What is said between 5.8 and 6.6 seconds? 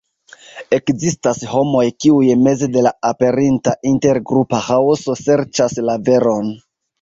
la veron.